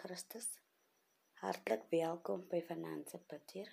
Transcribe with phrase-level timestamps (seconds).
[0.00, 0.46] Christus.
[1.42, 3.68] Hartlik welkom by Finanse Peter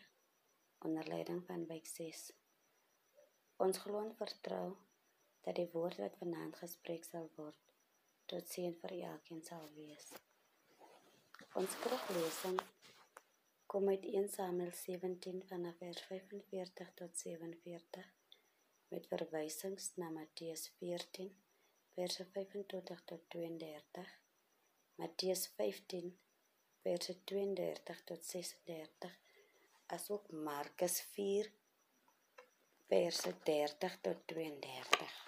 [0.84, 2.24] onder leiding van Wyk 6.
[3.64, 4.66] Ons glo en vertrou
[5.46, 7.72] dat die woord wat vanaand gespreek sal word
[8.34, 10.12] tot seën vir elkeen sal wees.
[11.64, 12.60] Ons skriflesing
[13.72, 18.14] kom uit 1 Samuel 17 vanaf vers 45 tot 47
[18.92, 21.36] met verwysings na Matteus 14
[21.96, 24.18] verse 25 tot 32
[24.98, 26.18] Matteus 15
[26.82, 29.20] verse 32 tot 36
[29.98, 31.52] asook Markus 4
[32.88, 35.24] verse 30 tot 32.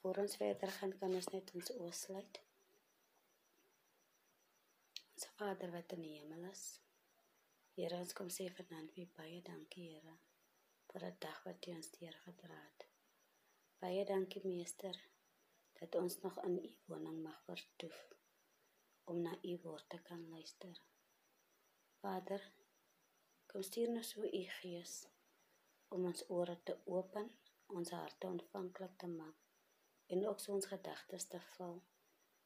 [0.00, 2.42] Voor ons verder gaan kan ons net ons oë sluit.
[5.12, 6.66] Ons Vader wat in die hemel is.
[7.76, 10.16] Here ons kom sê vanaand vir baie dankie Here
[10.92, 12.92] vir 'n dag wat U ons deurgedra het.
[13.80, 14.96] Baie dankie Meester
[15.82, 18.00] dat ons nog in u woning mag vertoef
[19.04, 20.82] om na u woord te kan luister.
[22.00, 22.52] Vader,
[23.46, 24.92] kom stuur nou so u gees
[25.88, 27.30] om ons ore te open,
[27.66, 29.42] ons harte ontvanklik te maak
[30.06, 31.80] en ook so ons gedagtes te vul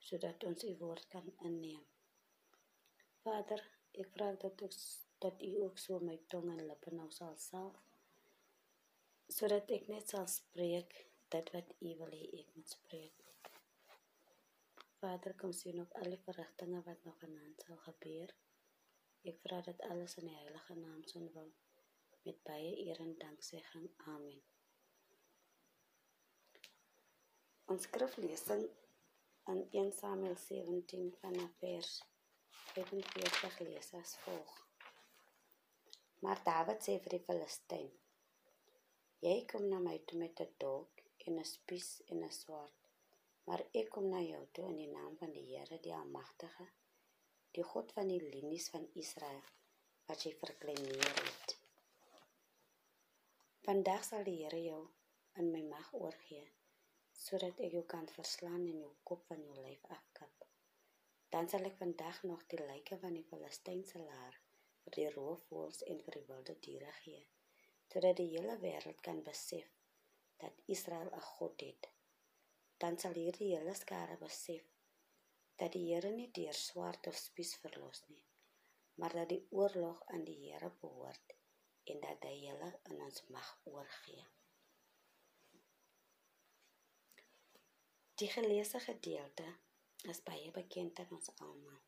[0.09, 1.85] sodat ons u woord kan inneem.
[3.27, 3.63] Vader,
[3.93, 4.81] ek vra dat ek
[5.27, 7.85] dat u ook so my tong en lippe nou sal salf
[9.39, 10.99] sodat ek net sal spreek
[11.37, 13.26] dit wat u wil hê ek moet spreek.
[15.07, 18.31] Vader, kom sien op alle verrigtinge wat nog vanaand sal gebeur.
[19.31, 21.53] Ek vra dat alles in die heilige naam son wil
[22.27, 23.85] met baie eer en danksegging.
[24.13, 24.41] Amen.
[27.75, 28.65] Ons skriflesing
[29.53, 31.93] in 1 Samuel 17 vanaf vers
[32.73, 34.57] 45 lees as volg.
[36.27, 37.93] Maar Dawid sê vir die Filistyn:
[39.29, 42.86] Jy kom na my toe met 'n dolk en 'n spies en 'n swaard.
[43.47, 46.67] Maar ek kom na jou toe in die naam van die Here, die Almagtige,
[47.55, 49.45] die God van die linies van Israel,
[50.09, 51.55] wat jy verkleineer het.
[53.69, 54.81] Vandag sal die Here jou
[55.39, 56.43] in my mag oorgee,
[57.23, 60.47] sodat ek jou kan verslaan en jou kop van jou lyf afkap.
[61.31, 64.43] Dan sal ek vandag nog die lyke van die Filistynse laar
[64.85, 67.23] vir die roofvoëls en vir die wilde diere gee,
[67.93, 69.71] sodat die hele wêreld kan besef
[70.43, 71.95] dat Israel 'n God het
[72.83, 74.65] dan sal hierdie hele skare besef
[75.57, 78.23] dat die Here nie deur swart of spies verlos nie,
[79.01, 81.37] maar dat die oorlog aan die Here behoort
[81.93, 84.25] en dat hy hulle in ons mag oorgee.
[88.21, 89.47] Die geleesde gedeelte
[90.13, 91.81] is baie bekend aan ons almal.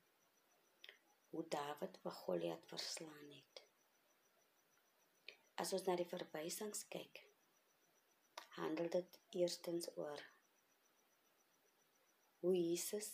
[1.32, 3.62] Hoe Dawid vir Goliat verslaan het.
[5.60, 7.22] As ons na die verwysings kyk,
[8.56, 10.22] handel dit eerstens oor
[12.40, 13.10] hoe Jesus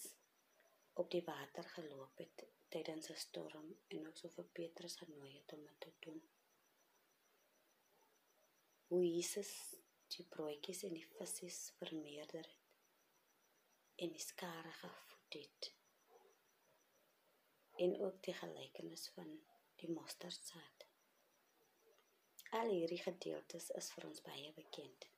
[0.93, 5.53] op die water geloop het tydens 'n storm en ook so vir Petrus genooi het
[5.53, 6.21] om dit te doen.
[8.87, 9.53] Hoe Jesus
[10.17, 12.63] die broodjies en die visse vermeerder het
[13.95, 15.73] en die skare gevoed het.
[17.77, 19.41] En ook die gelykenis van
[19.77, 20.87] die mosterdsaad.
[22.51, 25.14] Al hierdie gedeeltes is vir ons baie bekend.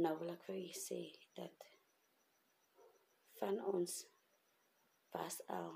[0.00, 1.00] Nou wil ek vir u sê
[1.36, 1.66] dat
[3.40, 3.98] van ons
[5.12, 5.74] was al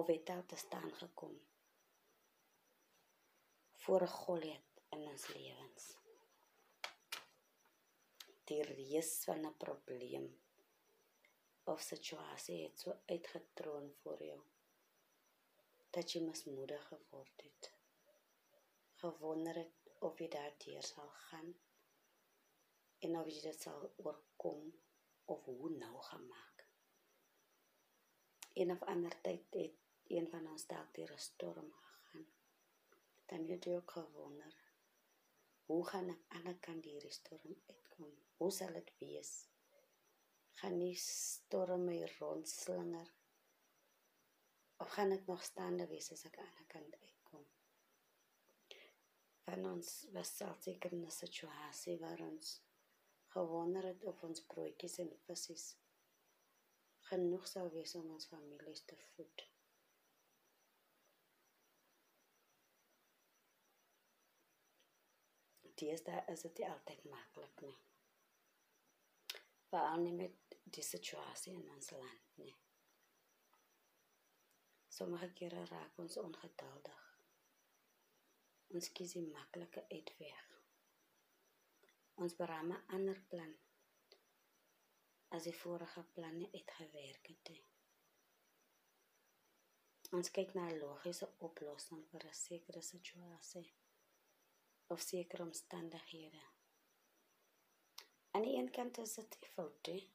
[0.00, 1.36] of het al te staan gekom
[3.84, 5.84] voor 'n Goliat in ons lewens.
[8.44, 10.26] Die reus van 'n probleem
[11.64, 14.42] of situasie het so uitgetroon voor jou
[15.90, 17.72] dat jy mismoedig geword het.
[18.94, 21.54] Gewonder het of jy daardeur sal gaan
[23.06, 24.72] en of jy dit sal oorkom
[25.34, 26.66] of hoe nou gemaak.
[28.60, 29.76] En of ander tyd het
[30.10, 32.26] een van ons dalk deur 'n storm gegaan.
[33.26, 34.58] Dan het jy ook gewonder
[35.70, 38.14] hoe gaan ek aan die kant hierdie storm uitkom?
[38.36, 39.28] Hoe sal dit wees?
[40.58, 43.12] Gaan die storm my rondslinger?
[44.82, 47.44] Of gaan ek nog staande wees as ek aan die kant uitkom?
[49.46, 50.34] Van ons was
[50.66, 52.60] seker in 'n situasie waar ons
[53.30, 55.56] gewonder het of ons broodjies en visse
[57.10, 59.44] genoeg sou wees om ons families te voed.
[65.80, 67.76] Deesdae is dit altyd maklik nie.
[69.70, 72.54] Veral nie met die situasie in ons land nie.
[74.92, 77.06] Sommige kere raak ons ongeduldig.
[78.76, 80.50] Ons kies die maklike uitweg
[82.22, 83.52] ons beraam 'n ander plan
[85.36, 87.48] as die vorige planne uitgewerk het.
[87.52, 87.58] He.
[90.18, 93.68] Ons kyk na 'n logiese oplossing vir 'n sekere situasie
[94.92, 96.42] of sekere omstandighede.
[98.30, 100.08] Aan die een kant is dit foute, is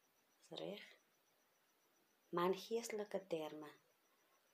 [0.60, 0.84] reg.
[2.30, 3.72] Maar in geestelike terme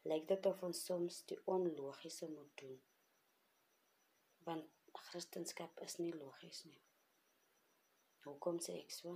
[0.02, 2.80] lyk dit of ons soms die onlogiese moet doen.
[4.48, 6.91] Want Christendom is nie logies nie.
[8.24, 9.16] Hoekom sê ek so?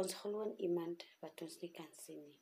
[0.00, 2.40] Ons glo in iemand wat ons nie kan sien nie.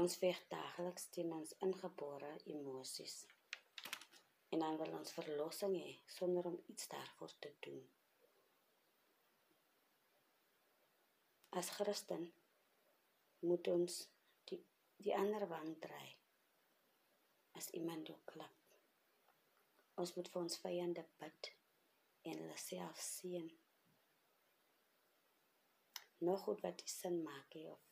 [0.00, 3.16] Ons veg daagliks teen ons ingebore emosies.
[4.52, 7.82] En dan wil ons verlossing hê sonder om iets daarvoor te doen.
[11.60, 12.30] As Christen
[13.44, 14.00] moet ons
[14.48, 14.62] die
[15.04, 16.16] die ander wang draai.
[17.60, 18.74] As iemand ook klap.
[20.00, 21.52] Ons moet vir ons vyande bid
[22.32, 23.48] en hulle self sien.
[26.26, 27.84] Nog goed wat die sin maak he, of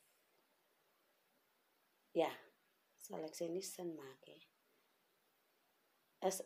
[2.16, 2.30] ja,
[3.06, 4.36] sal ek sê nie sin maak he.
[6.28, 6.40] Is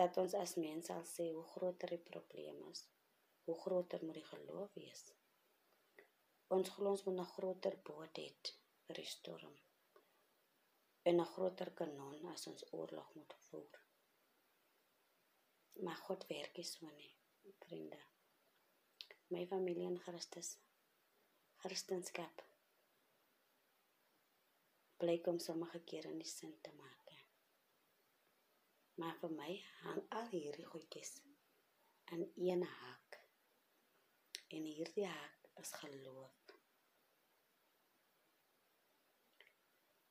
[0.00, 2.86] dat ons as mens sal sê hoe groter die probleem is,
[3.46, 5.04] hoe groter moet die geloof wees.
[6.56, 8.28] Ons glo ons moet 'n groter boot hê
[8.86, 9.56] vir die storm.
[11.08, 13.82] En 'n groter kanon as ons oorlog moet voer.
[15.84, 17.15] Maar God werk nie so nie,
[17.52, 18.00] vriende.
[19.28, 20.56] My familie in Christus.
[21.56, 22.44] Christenskap
[24.96, 26.96] blyk om sommige kere nie sin te maak.
[28.96, 31.10] Maar vir my hang al hierdie goedjies
[32.14, 33.18] aan een haak.
[34.56, 36.38] En hierdie haak is geloof.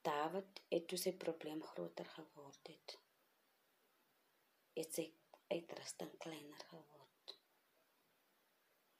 [0.06, 2.98] David het toe sy probleem groter geword het.
[4.78, 5.08] Het sy
[5.56, 6.95] uitrusting kleiner geword.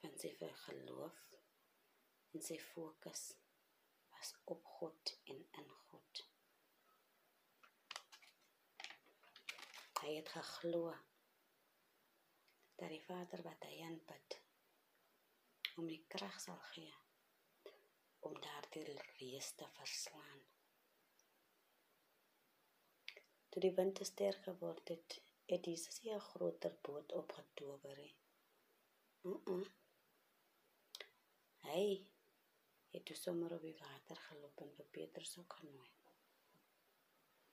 [0.06, 1.22] Want sy vir geloof
[2.36, 3.22] en sy fokus
[4.12, 6.20] was op God en in God.
[9.98, 10.92] Hy het geglo
[12.78, 14.36] dat die Vader wat hy aanbid
[15.74, 16.92] om die krag sal gee
[18.28, 20.44] om daardie reus te verslaan.
[23.50, 25.18] Toe die wind te sterk geword het,
[25.50, 28.04] het Jesus 'n groter boot opgetower.
[29.22, 29.66] Mm -mm.
[31.76, 31.88] Hy
[32.94, 35.90] het toe sommer op die water geloop en vir Petrus ook genooi.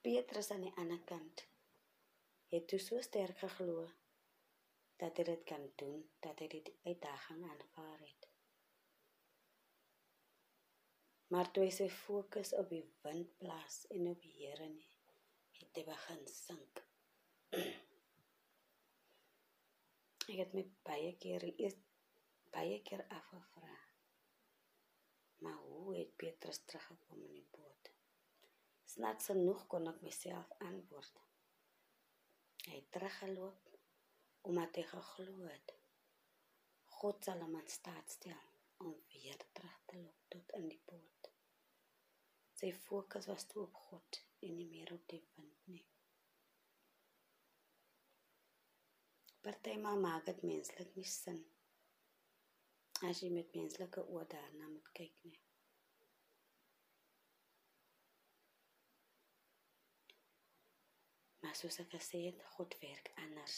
[0.05, 1.43] Petrus aan die ander kant
[2.53, 3.83] het toe so sterk geglo
[5.03, 8.29] dat hy dit kan doen, dat hy die uitdaging aanvaar het.
[11.35, 14.91] Maar toe hy sy fokus op die wind plaas en op die Here nie,
[15.59, 16.83] het hy begin sink.
[20.29, 21.81] Ek het my baie keer eers
[22.53, 23.73] baie keer afgevra
[25.43, 27.91] Maar hoe het Petrus teruggekom in die boot?
[28.93, 31.21] Snaaks genoeg kon ek myself antwoord.
[32.63, 33.71] Hy het teruggeloop
[34.47, 35.73] omdat hy geglo het.
[36.97, 38.45] God sal hom in staat stel
[38.83, 41.31] om weer terug te loop tot in die boot.
[42.59, 45.83] Sy fokus was toe op God en nie meer op die wind nie.
[49.43, 51.43] Partymal maak dit menslik nie sin
[53.07, 55.42] as jy met menslike oë daarna moet kyk nie.
[61.43, 63.57] Maar soos ek gesê het, God werk anders.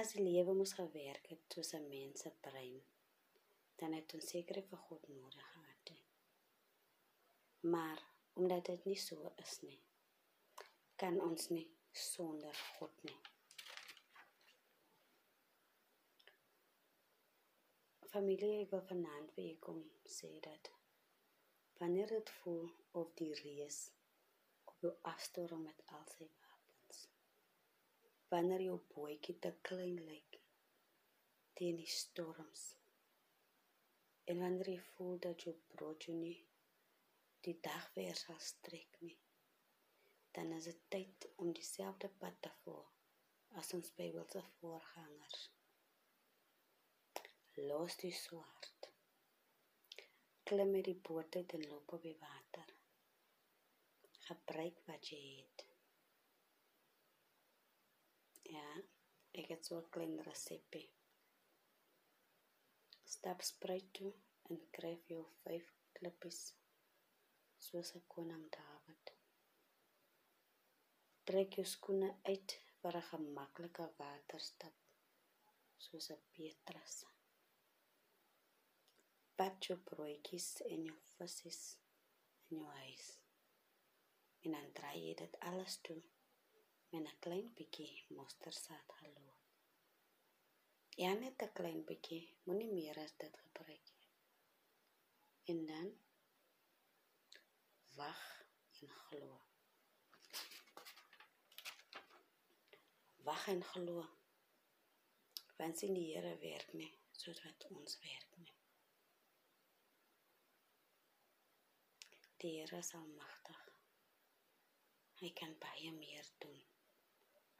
[0.00, 2.82] As die lewe moes gewerk het soos 'n mens se brein,
[3.78, 5.92] dan het ons seker vir God nodig gehad.
[7.60, 8.04] Maar
[8.34, 9.80] omdat dit nie so is nie,
[10.96, 13.20] kan ons nie sonder God nie.
[18.12, 19.80] familie ek wil vanaand vir julle kom
[20.16, 20.70] sê dat
[21.80, 22.64] wanneer dit voel
[23.00, 23.97] of die reus op
[24.82, 27.00] jou afstorm met al sy wapens
[28.34, 30.38] wanneer jou bootjie te klein lyk
[31.60, 32.64] teen die storms
[34.32, 36.38] en wanneer jy voel dat jou broodjie nie
[37.48, 39.18] die dag weer sal strek nie
[40.38, 45.48] dan is dit tyd om dieselfde pad te volg as ons Bybelse voorgangers
[47.66, 48.88] los die swart.
[50.46, 52.67] Klim met die boot uit en loop op die water.
[54.28, 55.64] Gebruik wat jy het.
[58.52, 58.68] Ja,
[59.40, 60.86] ek het so 'n klein resepie.
[63.14, 64.12] Stap spruit toe
[64.50, 66.40] en kry jou 5 klippies
[67.66, 69.14] soos 'n koning Dawid.
[71.30, 74.76] Trek jou skoene uit vir 'n gemaklike waterstap
[75.86, 76.96] soos 'n Petrus.
[79.38, 81.76] pat jou broodjies en jou visse
[82.50, 83.08] in jou huis.
[84.48, 86.02] En dan draai jy dit alles toe
[86.90, 89.34] met 'n klein bietjie mostersaad hallo.
[91.02, 94.08] Ja, net 'n klein bietjie, moenie meer as dit gebruik nie.
[95.52, 95.88] En dan
[98.00, 98.22] wag
[98.80, 99.30] en glo.
[103.28, 104.08] Wag en glo.
[105.56, 108.54] Want sien die Here werk nie soos wat ons werk nie.
[112.36, 113.67] Die Here is almagtig.
[115.18, 116.60] Hy kan baie meer doen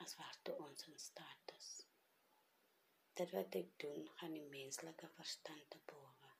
[0.04, 1.70] as wat ons in staat is.
[3.18, 6.30] Dit wat ek doen, gaan die menslike verstand te bowe.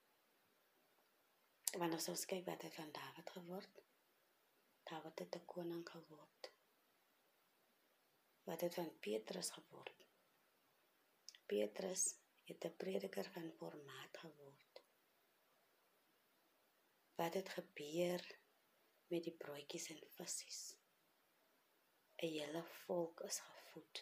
[1.81, 3.83] Want as ons kyk wat het van Dawid geword,
[4.91, 6.53] Dawid het 'n koning geword.
[8.49, 10.07] Wat het van Petrus geword?
[11.47, 14.69] Petrus het 'n prediker van formaat geword
[17.19, 18.23] wat het gebeur
[19.11, 20.78] met die broodjies en visse.
[22.21, 23.99] 'n Hele volk is gevoed.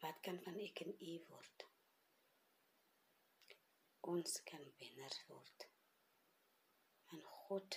[0.00, 1.64] Wat kan van ek en u word?
[4.12, 5.66] Ons kan wenners word.
[7.12, 7.76] En God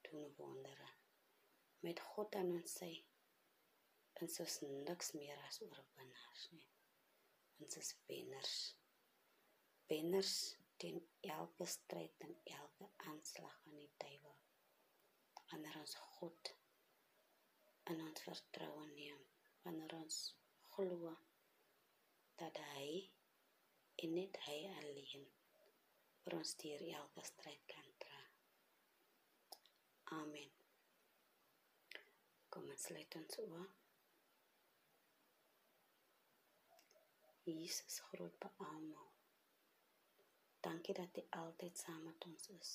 [0.00, 0.90] doen wondere.
[1.78, 2.92] Met God aan ons sy
[4.20, 6.68] ons is niks meer as oorwinnaars nie.
[7.58, 8.54] Ons is wenners.
[9.90, 10.36] Wenners
[10.76, 14.38] teen elke stryd en elke aanslag van die duiwel.
[15.50, 16.54] Wanneer ons God
[17.92, 19.22] in ons vertroue neem,
[19.62, 20.18] wanneer ons
[20.74, 21.12] glo
[22.40, 22.88] dat hy
[24.04, 25.26] en net hy alleen
[26.24, 28.22] vir ons deur elke stryd kan dra.
[30.18, 30.52] Amen.
[32.52, 33.66] Kom ons sluit ons oë.
[37.46, 39.06] Jesus groot beamoe.
[40.66, 42.72] Dankie dat U altyd saam met ons is.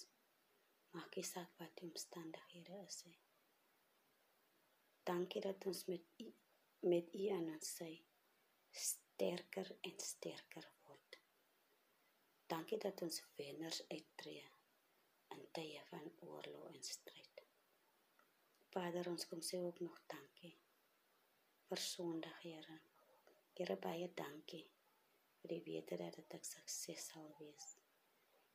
[0.95, 3.19] Maak nie saak wat die omstandighede is nie.
[5.03, 6.33] Dankie dat ons met U
[6.81, 7.91] met U aan ons sy
[8.71, 11.17] sterker en sterker word.
[12.53, 14.49] Dankie dat ons wenners uittreë
[15.35, 17.43] in tye van oorlog en stryd.
[18.75, 20.53] Vader, ons kom sê ook nog dankie
[21.69, 22.77] vir Sondag, Here.
[23.57, 24.63] Here baie dankie
[25.41, 27.67] vir die wete dat dit 'n sukses sal wees.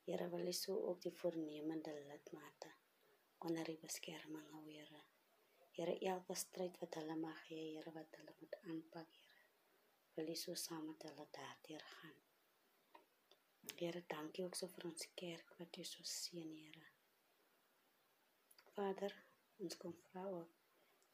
[0.06, 2.72] Here wil U so ook die voornemende lidmate
[3.38, 5.04] onder U beskerming hou, Here.
[5.76, 9.42] Here elke stryd wat hulle mag hê, Here wat hulle moet aanpak, Here.
[10.16, 12.14] Wil U so saam met hulle daardeur gaan.
[13.76, 16.87] Here, dankie ook so vir ons kerk wat U so seën, Here.
[18.76, 19.12] Vader,
[19.66, 20.54] ons kom vra ook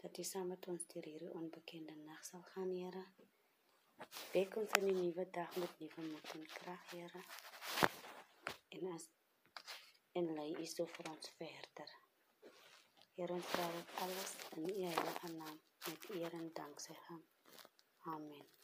[0.04, 3.04] dat U saam met ons deur hierdie onbekende nag sal gaan, Here.
[4.37, 7.26] Wek ons in die nuwe dag met nuwe moed en krag, Here.
[8.78, 9.11] En as
[10.23, 11.99] en lei U so vir ons verder.
[13.16, 17.23] Here, ons vra dit alles in U heilige naam met eer en danksegging.
[18.14, 18.62] Amen.